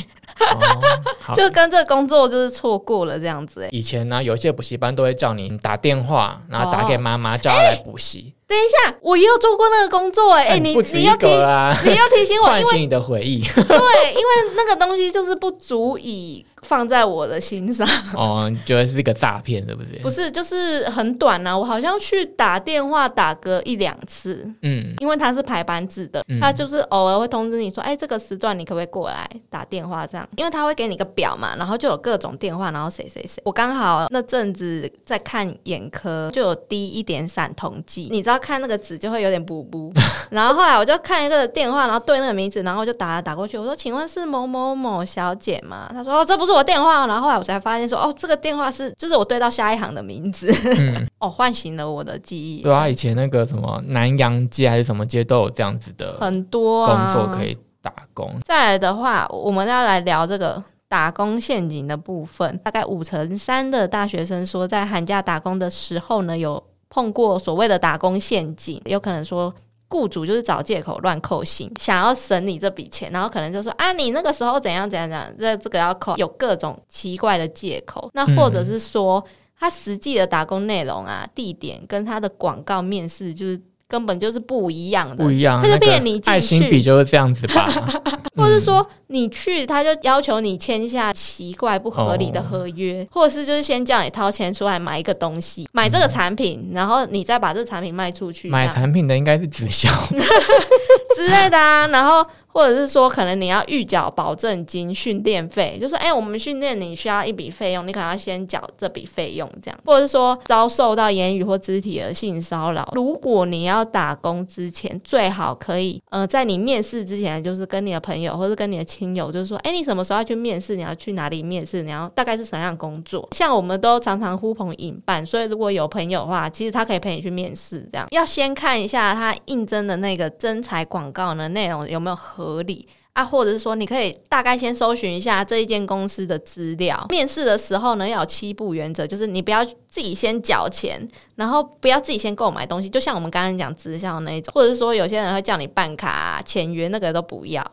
[1.35, 3.67] 就跟这个工作就是错过了这样子。
[3.71, 8.33] 以前呢，有些补习班都会叫你打电话，然后打给妈妈叫她来补习。
[8.51, 13.41] 等一下，我也有做过那个工作哎，哎，你你要提，你要提醒我，唤醒你的回忆。
[13.47, 16.45] 对，因为那个东西就是不足以。
[16.61, 19.99] 放在我的心上 哦，觉得是一个诈骗，对不对？
[19.99, 21.57] 不是，就是很短啊。
[21.57, 30.05] 我好像去打电话打个一两次，嗯，因为他是排班制的，他就是偶尔会通知你说，哎，这个时段你可不可以过来打电话？
[30.05, 33.41] 这样，因为他会给你个表嘛，然后就有各种电话，然后谁谁谁。
[33.43, 39.91] 我刚好那阵子在看眼科，就有滴一点散瞳剂，你知道看那个纸就会有点补补。
[40.29, 45.89] 然后后来我就看一个电话，然后对那个名字，然后就打打过去，我说，请问是某某某小姐吗？
[45.91, 46.50] 他说，哦，这不是。
[46.51, 50.51] 我电话，然后后来我才发现说，哦，这个电话是就是我对到下一行的名字，
[51.19, 52.61] 哦，唤醒了我的记忆。
[52.61, 58.39] 对啊，以前那个什么南洋街还是什么街都有这样子的很多工作可以打工。
[58.45, 62.57] 再来的话，我们要来聊这个打工陷阱的部分。
[62.63, 69.53] 大概五成三的大学生说，在寒假打工的时候呢，有碰过所谓的打工陷阱，有可能说。
[69.91, 78.09] 雇主就是找借口乱扣薪，想要省你这笔钱，然后可能就说啊，你那个时候怎样怎样怎样，这这个要扣，有各种奇怪的借口。
[78.13, 79.23] 那或者是说，
[79.59, 83.61] 他实际的打工内容啊、地点跟他的广告面试就是。
[83.91, 85.61] 根本就是不一样的，不一样。
[85.61, 87.69] 他就骗你进去，爱心笔就是这样子吧。
[88.37, 98.47] 或者是说你去，他就要求你签下奇怪不合理的合约，或者是就是先叫你掏钱出来买一个东西，买这个产品，然后你再把这个产品卖出去。
[98.49, 99.89] 买产品的应该是直销
[101.17, 102.25] 之类的啊，然后。
[102.53, 109.79] 或者是说，可能你要预缴保证金、训练费，就是说，哎，我们训练你需要一笔费用，你可能要先缴这笔费用，这样。
[109.85, 120.75] 或者是说，遭受到言语或肢体的性骚扰，如果你要打工之前，最好可以，呃，在你面试之前，就是跟你的朋友或者跟你的亲友，就是说，哎，你什么时候要去面试？
[120.75, 121.83] 你要去哪里面试？
[121.83, 123.27] 你要大概是什么样工作？
[123.31, 128.07] 像我们都常常呼朋引伴，所以如果有朋友的话，其实他可以陪你去面试，这样。
[128.11, 132.40] 要先看一下他应征的那个征才广告的内容有没有合。
[132.41, 137.05] 合理啊，或者是说，你可以大概先搜寻一下这一间公司的资料。
[137.09, 142.89] 面试的时候呢，要有七步原则，就是你不要自己先缴钱，然后不要自己先购买东西。
[142.89, 147.63] 就像我们刚刚讲直销那一种，或者是说，有些人会叫你办卡、签约，那个都不要。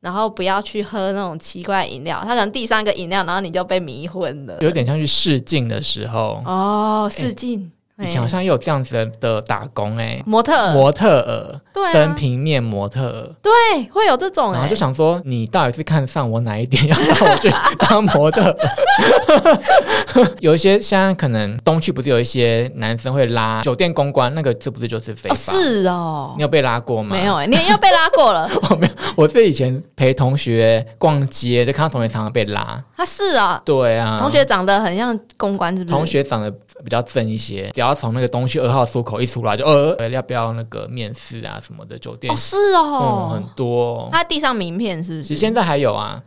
[0.00, 4.56] 然后不要去喝那种奇怪饮料，他可能递上一个饮料，然后你就被迷昏了。
[4.60, 7.70] 有点像去试镜的时候哦，试镜。
[8.00, 10.72] 以前好像也有这样子的打工哎，模特。
[10.72, 13.52] 模特儿，对，真平面模特儿，对，
[13.92, 18.56] 会有这种，然后就想说，你到底是看上我哪一点，要让我去当模特？
[20.40, 25.52] 有一些现在可能东区不是有一些男生会拉酒店公关，那个这不是就是非法？
[25.52, 27.16] 是哦，你有被拉过吗？
[27.16, 28.48] 没有哎，你又被拉过了？
[28.70, 32.82] 我 没有，我是以前陪同学逛街，就看到同学常常被拉。
[32.96, 35.96] 他是啊，对啊，同学长得很像公关，是不是？
[35.96, 41.98] 同学长得比较正一些，只要从那个东区二号出口一出来，就呃，要不要那个面试啊什么的？
[41.98, 44.08] 酒店是哦，很多。
[44.12, 45.24] 他地上名片是不是？
[45.24, 46.20] 其实现在还有啊。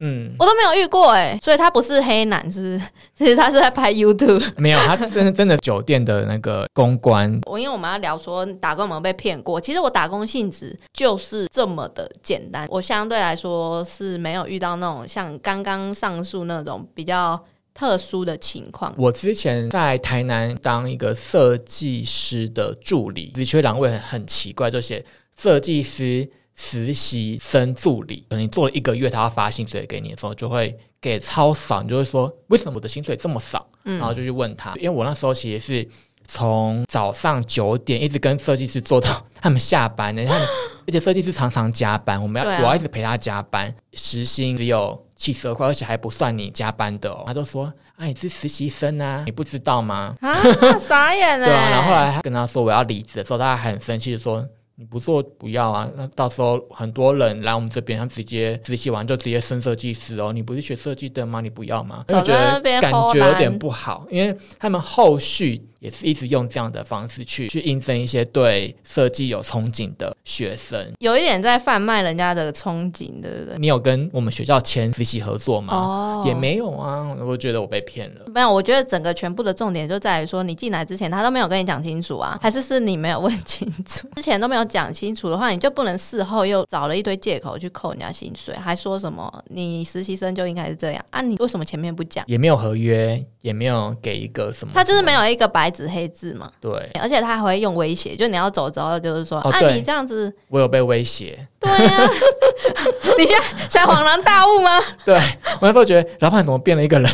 [0.00, 2.80] 嗯，我都没有遇过哎，所以他不是黑男，是不是？
[3.16, 4.44] 其实他是在拍 YouTube。
[4.56, 7.40] 没有，他真的真的酒店的那个公关。
[7.46, 12.66] 我因为我们要聊说打工有没有被骗过，其实我打工性质就是这么的简单。
[12.70, 17.42] 我相对来说是没有遇到那种像刚刚上述那种比较。
[17.74, 18.92] 特殊的情况？
[18.98, 25.04] 我之前在台南当一个设计师的助理，的确两位很很奇怪，就写
[25.36, 26.28] 设计师
[26.60, 33.64] 实习生助理，可能你做了一个月，他要发薪水给你的时候，就会给超少，你就会说为什么我的薪水这么少？
[33.84, 35.88] 然后就去问他，因为我那时候其实是
[36.26, 40.42] 从早上九点一直跟设计师做到他们下班的， 他们
[40.86, 45.04] 而且设计师常常加班，我们要我要一直陪他加班，时薪只有。
[45.18, 47.24] 七十二块，而且还不算你加班的哦。
[47.26, 47.64] 他都说
[47.98, 50.32] ：“啊，你是实习生啊，你不知道吗？”啊，
[50.78, 51.44] 傻眼了。
[51.50, 54.46] 对啊，然后后来他跟他说我要离职的时候，他还很生气的说
[54.80, 60.32] ：“你不做不要啊，那到时候很多人来我们这边，他直接实习完就直接升设计师哦。
[60.32, 61.40] 你不是学设计的吗？
[61.40, 65.60] 你不要吗？”就觉得感觉有点不好，因为他们后续。
[65.80, 73.56] 也是一直用这样的方式去去应征一些对设计有憧憬的学生，有一点在贩卖人家的憧憬，对不对？
[73.58, 75.74] 你有跟我们学校签实习合作吗？
[75.74, 78.22] 哦，也没有啊，我觉得我被骗了。
[78.34, 84.08] 没有，我觉得整个全部的重点就在于说，你进来之前他都没有跟你讲清楚啊，还是是你没有问清楚？
[84.16, 91.22] 之前都没有讲清楚的话，你就不能事后又找了一堆借口去扣人家薪水，还说什么你实习生就应该是这样啊？
[91.22, 92.24] 你为什么前面不讲？
[92.26, 95.67] 也没有合约，也没有给一个什么，他就是没有一个白。
[95.68, 102.10] 白纸黑字嘛，对，而且他还会用威胁，就你要走之后，就是说，啊，你这样子，我有被威胁，对呀，
[103.18, 104.80] 你现在才恍然大悟吗？
[105.04, 105.14] 对，
[105.60, 107.10] 我那时候觉得老板怎么变了一个人，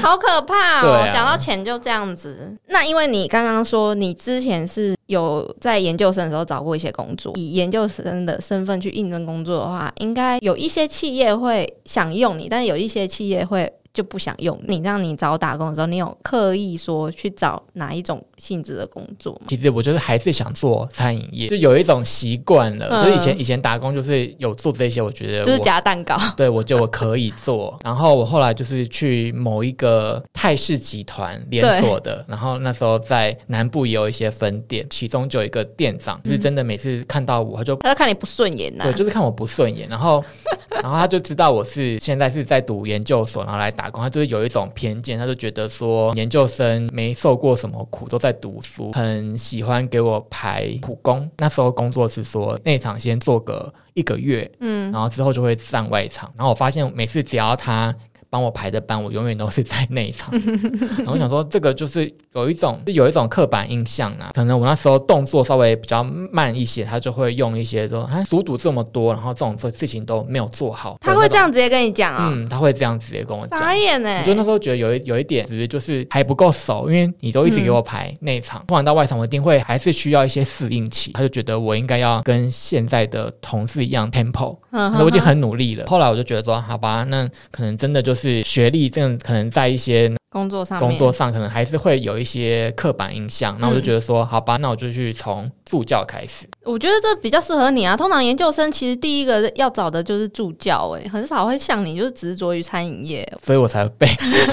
[0.00, 1.08] 好可怕哦！
[1.12, 13.72] 讲到钱就这样子，那因为你刚刚说你之前是有在研究生的时候找过一些工作，以研究生的身份去应征工作的话，应该有一些企业会想用你，但是有一些企业会。
[13.96, 19.46] 就不想用你，让你找打工的时候，你有刻意说去找哪一种性质的工作吗？
[19.48, 23.02] 其实我就是还是想做餐饮业，就有一种习惯了。
[23.02, 27.74] 就以前以前打工就是有做这些，我觉得就是夹蛋糕， 对我就我可以做。
[27.82, 40.22] 然后我后来就是去某一个泰式集团连锁的，然后那时候在南部也有一些分店，其中就有一个店长，是真的每次看到我，他就他就看你不顺眼呐，对，就是看我不顺眼，然后
[40.68, 43.85] 然后他就知道我是现在是在读研究所，然后来打。
[43.86, 51.30] 打工，他就是有一种偏见，他就觉得说研究生没受过什么苦，都在读书，很喜欢给我排苦工。
[51.38, 56.32] 那时候工作是说内场先做个一个月，嗯，然后之后就会上外场。
[56.36, 57.94] 然后我发现每次只要他。
[58.28, 60.32] 帮我排的班，我永远都是在内场。
[60.98, 64.30] 然后想说，这个就是有一种有一种刻板印象啊。
[64.34, 72.28] 可能我那时候动作稍微比较慢一些，他就会用一些说：“哎，速度这么多，然后这种事情都没有做好。”他会这样直接跟你讲啊？
[72.32, 73.58] 嗯，他会这样直接跟我讲。
[73.58, 74.18] 傻眼呢！
[74.20, 81.12] 我就那时候觉得有一有一点，只是就是还不够熟，因为你都一直给我排内场，不然到外场我一定会还是需要一些适应期。
[81.12, 84.58] 他就觉得我应该要跟现在的同事一样 tempo。
[84.72, 85.86] 嗯，我已经很努力了。
[85.86, 88.15] 后来我就觉得说，好吧，那可能真的就是。
[88.16, 93.56] 是学历，这可能在一些工作上，工作上可能还是会有一些刻板印象。
[93.58, 96.46] 那我就觉得说，好吧，那我就去从助教开始。
[96.62, 97.96] 我觉得这比较适合你啊。
[97.96, 104.06] 通常研究生其实第一个要找的就是助教，哎，很少会像你就是执着于餐饮业，所以我才被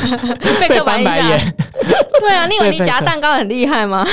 [0.62, 1.54] 被刻板印象。
[2.22, 4.08] 对啊，你以为你夹蛋糕很厉害吗？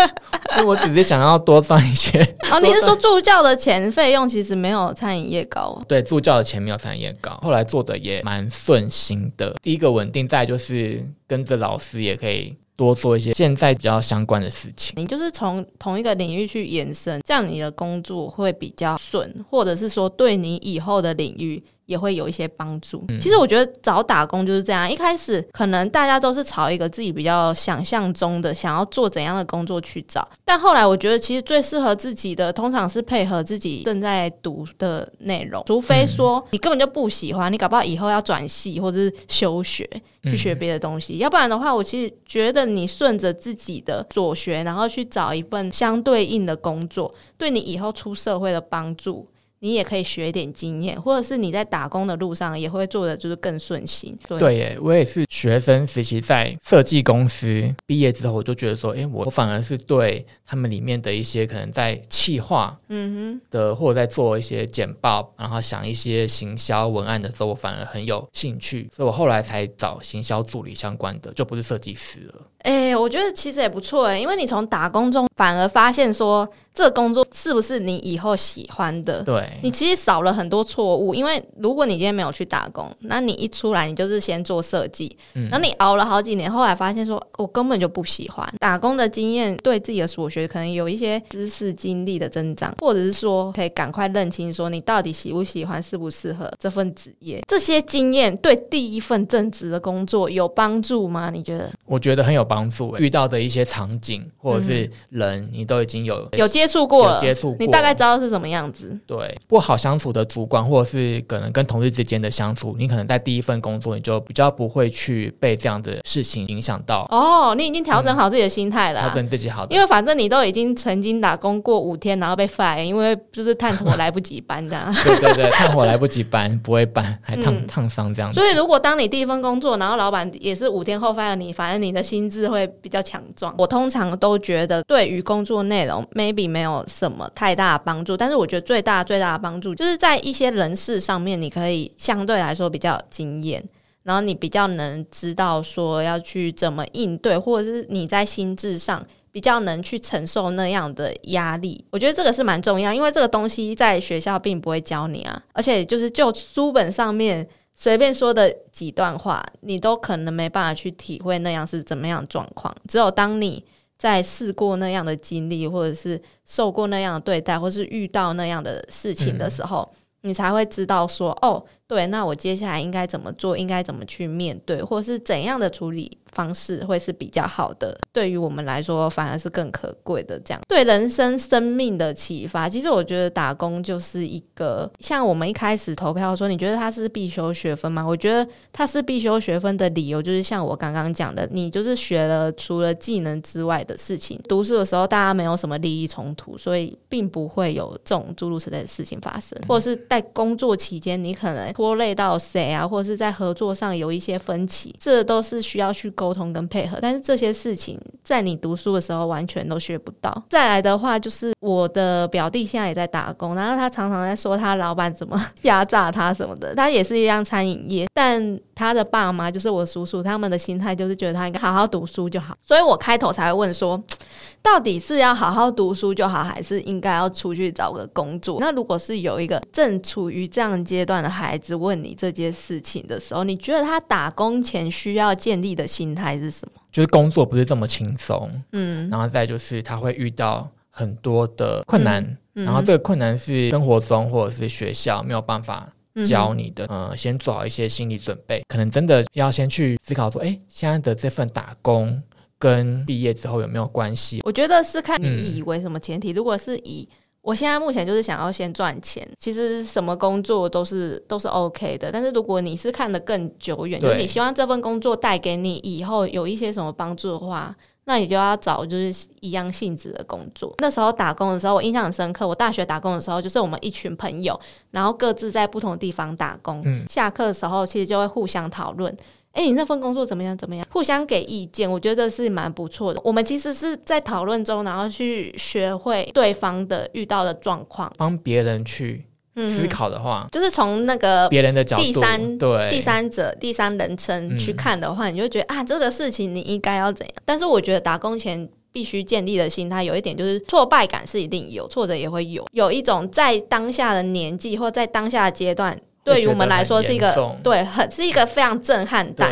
[0.64, 2.18] 我只是想要多赚一些。
[2.50, 5.78] 哦，你是说助教的钱费用其实没有餐饮业高？
[5.86, 7.38] 对，助教的钱没有餐饮业高。
[7.42, 9.54] 后来做的也蛮顺心的。
[9.62, 14.94] 第一个稳定，再就是跟着老师也可以多做一些现在比较相关的事情。
[14.96, 21.62] 你就是从同一个领域去延伸，这样你的工作会比较顺，或者是说对你以后的领域。
[21.90, 23.04] 也会有一些帮助。
[23.18, 35.64] 其实我觉得找打工就是这样，一开始可能大家都是朝一个自己比较想象中的想要做怎样的工作去找，但后来我觉得其实最适合自己的，通常是配合自己正在读的内容。
[35.66, 39.84] 除非说你根本就不喜欢，你搞不好以后要转系或者是休学
[40.22, 41.18] 去学别的东西。
[41.18, 49.26] 要不然的话，我其实觉得你顺着自己的所学，然后去找一份相对应的工作，对你以后出社会的帮助。
[49.60, 54.16] 你也可以学一点经验，或者是你在打工的路上也会做的就是更顺心。
[54.26, 72.46] 对耶，我也是学生实习在设计公司，毕业之后我就觉得说，哎，我反而是对他们里面的一些可能在企划，嗯哼的，或者在做一些简报，然后想一些行销文案的时候，我反而很有兴趣，所以我后来才找行销助理相关的，就不是设计师了。
[72.62, 79.22] 哎，我觉得其实也不错哎，因为你从打工中反而发现说，这个工作是不是你以后喜欢的？
[79.22, 79.48] 对。
[79.62, 81.14] 你其实少了很多错误。
[81.14, 97.40] 因为如果你今天没有去打工，那你一出来，你就是先做设计，嗯那你熬了好几年，后来发现说我根本就不喜欢打工的经验，对自己的所学可能有一些知识经历的增长，或者是说可以赶快认清说你到底喜不喜欢，适不适合这份职业。
[97.48, 101.30] 这些经验对第一份正职的工作有帮助吗？
[101.32, 101.70] 你觉得？
[101.86, 102.96] 我觉得很有帮助。
[102.98, 108.98] 遇到的一些场景或者是人，你都已经有有接触过，接触过，你大概知道是什么样子。
[109.06, 117.06] 对，不好相处的主管，或者是可能跟同事之间的相处，你可能在第一份工作，你就比较不会去被这样的事情影响到。
[117.12, 124.92] 哦，你已经调整好自己的心态了，调整自己好，因为反正你都已经曾经打工过五天，然后被 fire，因为就是炭火来不及搬的。
[125.04, 128.40] 对对对，炭火来不及搬，不会搬，还烫烫伤这样子。
[128.40, 133.54] 所以，如果当你第一份工作，然后老板也是五天后 fire 你，反正你的心是会比较强壮。
[133.58, 143.62] 我通常都觉得，对于工作内容 maybe 没有什么太大的帮助，但是我觉得最大最大的帮助就是在一些人事上面，你可以相对来说比较有经验，
[144.02, 151.84] 然后你比较能知道说要去怎么应对，或者是你在心智上比较能去承受那样的压力。
[151.90, 157.46] 我觉得这个是蛮重要，因为这个东西在学校并不会教你啊，而且就是就书本上面
[157.82, 162.76] 随便说的几段话，你都可能没办法去体会那样是怎么样状况。
[162.86, 163.64] 只有当你
[163.96, 176.18] 在试过那样的经历，或者是受过那样的对待，或是遇到那样的事情的时候，你才会知道说，哦，对，那我接下来应该怎么做，应该怎么去面对，或是怎样的处理。
[176.32, 180.38] 方式会是比较好的，对于我们来说反而是更可贵的。
[180.44, 188.06] 这样对人生生命的启发，其实我觉得打工就是一个像我们一开始投票说，你觉得它是必修学分吗？
[188.06, 194.40] 我觉得它是必修学分的理由就是像我刚刚讲的，你就是学了除了技能之外的事情。
[194.48, 206.10] 读书的时候大家没有什么利益冲突，所以并不会有这种诸如此类的事情发生，或者是在工作期间你可能拖累到谁啊，或者是在合作上有一些分歧，这都是需要去。
[206.20, 210.30] 沟通跟配合，但是这些事情在你读书的时候完全都学不到。
[210.50, 216.74] 再来的话，就是我的表弟现在也在打工，然后他常常在说他老板怎么 压榨他什么的。
[216.74, 222.56] 他也是一样餐饮业，但他的爸妈就是我叔叔，他们的心态就是觉得他应该好好读书就好。
[222.62, 224.02] 所以我开头才会问说，
[224.62, 228.58] 到底是要好好读书就好，还是应该要出去找个工作？
[228.60, 236.10] 那如果是有一个正处于这样阶段的孩子问你这件事情的时候，你觉得他打工前需要建立的心？
[236.14, 236.80] 态是什么？
[236.90, 245.88] 就是工作不是这么轻松，嗯，然后再就是他会遇到很多的困难，然后这个困难是生活中或者是学校没有办法
[246.24, 252.22] 教你的，呃，先做好一些心理准备，可能真的要先去思考说，哎，现在的这份打工
[252.58, 254.40] 跟毕业之后有没有关系？
[254.44, 257.08] 我觉得是看你以为什么前提，如果是以。
[257.42, 262.12] 我现在目前就是想要先赚钱，其实什么工作都是都是 OK 的。
[262.12, 267.74] 但是如果你是看得更久远，就是你希望这份工作带给你以后有一些什么帮助的话，
[268.04, 270.74] 那你就要找就是一样性质的工作。
[270.78, 272.46] 那时候打工的时候，我印象很深刻。
[272.46, 274.58] 我大学打工的时候，就是我们一群朋友，
[274.90, 276.82] 然后各自在不同地方打工。
[276.84, 279.14] 嗯下课的时候，其实就会互相讨论。
[279.52, 280.56] 哎，你那份工作怎么样？
[280.56, 280.86] 怎么样？
[280.90, 283.20] 互相给意见，我觉得是蛮不错的。
[283.24, 289.26] 我们其实是在讨论中，然后去学会对方的遇到的状况，帮别人去
[289.68, 292.90] 思考的话，就是从那个别人的角度，第三对。
[292.90, 297.34] 第三者、第三人称去看的话，你就觉得啊，这个事情你应该要怎样？
[297.44, 305.98] 但是我觉得打工前必须建立的心态有一点，就是挫败感是一定有，挫折也会有，有一种在当下的年纪或在当下的阶段。
[306.22, 309.50] 对于我们来说是一个对，很是一个非常震撼弹，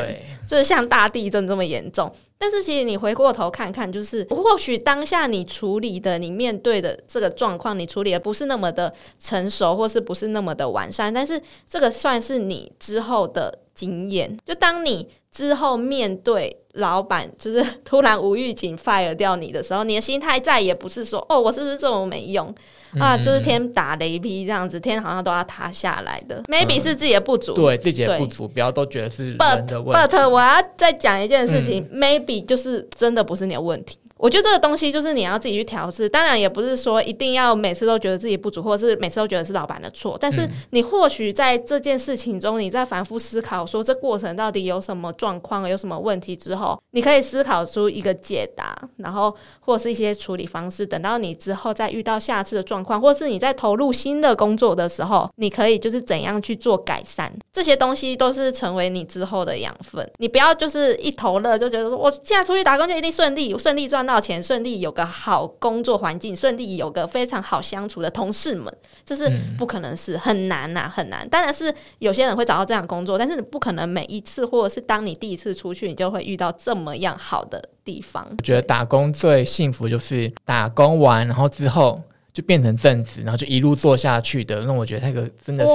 [0.49, 2.11] 就是像大地震这么严重。
[2.41, 11.13] 但是其实你回过头看看，就是或许当下你处理的、你面对的这个状况，你处理的不是那么的成熟，或是不是那么的完善。
[11.13, 14.35] 但是这个算是你之后的经验。
[14.47, 22.55] 就当你之后面对老板，就是突然无预警 fire 掉你的时候，你的心态再也不是说哦，我是不是这么没用？
[22.99, 26.43] 啊，就是天打雷劈这样子，天好像都要塌下来的。
[26.45, 30.17] Maybe 是自己的不足，对自己的不足，不要都觉得是人的问题。
[30.17, 33.99] But 我要再讲一件事情，Maybe 就是真的不是你的问题。
[34.19, 40.19] 我觉得这个东西就是你要自己去调试，当然也不是说一定要每次都觉得自己不足，或者是每次都觉得是老板的错。
[40.21, 50.85] 但是你或许在这件事情中，你在反复思考说这过程到底有什么状况、有什么问题之后，你可以思考出一个解答，然后或者是一些处理方式。
[50.85, 57.33] 等到你之后再遇到下次的状况，或是你在投入新的工作的时候，你可以就是怎样去做改善。
[57.53, 60.05] 这些东西都是成为你之后的养分。
[60.19, 64.08] 你不要就是一头热就觉得说我现在出去打工就一定顺利，顺利赚。
[64.09, 71.29] 到钱，顺利有个好工作环境，顺利有个非常好相处的同事们，这是不可能是很难呐，很难。
[71.29, 78.27] 当然是有些人会找到这样工作，但是你不可能每一次，或者是当你第一次出去，你就会遇到这么样好的地方。
[78.31, 82.01] 我觉得打工最幸福就是打工完，然后之后。
[82.39, 84.61] 就变成正职，然后就一路做下去的。
[84.61, 85.73] 那我觉得那个真的是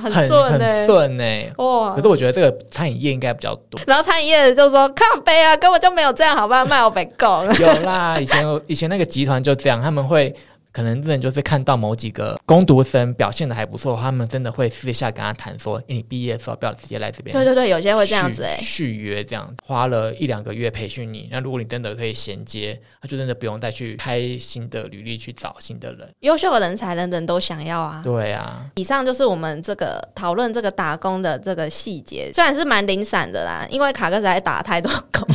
[0.00, 1.94] 很很顺哎哇！
[1.94, 3.78] 可是我觉得这个餐饮业应该比较多。
[3.86, 6.64] 然后餐饮业就说：“靠背啊，根本就没有这样，好吧？
[6.64, 10.34] 卖我北够。”有啦，以前以前那个集团就这样，他们会。
[10.72, 21.28] 可能真的就是看到某几个攻读生表现的还不错，他们真的会私下跟他谈说：“你毕业的时候不要直接来这边。”对对对，有些会这样子哎，续约这样，花了一两个月培训你。
[21.32, 26.08] 那如果你真的可以衔接，他就真的不用再去开新的履历去找新的人。
[26.20, 28.00] 优秀的人才，人人都想要啊。
[28.04, 35.26] 对啊，以上就是我们这个讨论这个打工的这个细节，虽然是蛮零散的啦，因为卡哥在打太多工。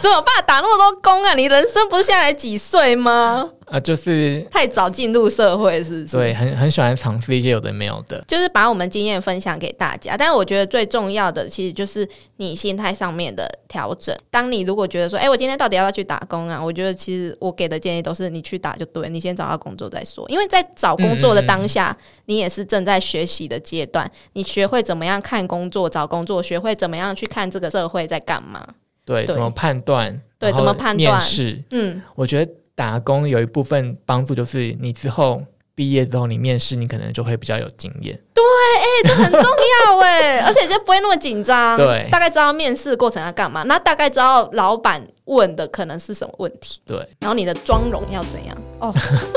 [0.00, 0.44] 怎么办？
[0.46, 1.34] 打那么多工啊！
[1.34, 3.48] 你人生不是现在才几岁吗？
[3.66, 6.16] 啊，就是太早进入社会，是不是？
[6.16, 10.16] 对，很很喜欢尝试一些有的没有的，就是把我们经验分享给大家。
[10.16, 14.16] 但是我觉得最重要的，其实就是你心态上面的调整。
[14.30, 16.62] 当你如果觉得说，哎，我今天到底要不要去打工啊？
[16.62, 20.24] 我觉得其实我给的建议都是，你去打就对，你先找到工作再说。
[20.28, 28.64] 因为在找工作的当下，你也是正在学习的阶段，你学会怎么样看工作、找工作，学会怎么样去看这个社会在干嘛。
[29.06, 30.20] 对，怎么判断？
[30.38, 30.98] 对，怎么判断？
[30.98, 35.42] 面试，嗯，我觉得打工有一部分帮助，就是你之后
[35.74, 38.18] 毕业之后，你面试，你可能就会比较有经验。
[38.34, 41.76] 对，哎，这很重要哎， 而且就不会那么紧张。
[41.78, 46.80] 对，大概知道面试过程要干嘛，那大概知道老板问的可能是什么问题。
[46.84, 48.56] 对，然后你的妆容要怎样？
[48.80, 48.92] 哦，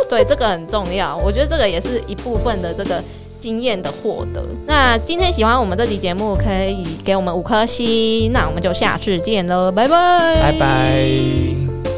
[0.10, 1.16] 对，这个很重要。
[1.16, 3.02] 我觉得这个也是一部分的这个。
[3.40, 4.44] 经验的获得。
[4.68, 8.32] 那今天喜欢我们这集节目，可以给我们五颗星。
[8.32, 11.89] 那我们就下次见喽，拜拜，拜拜。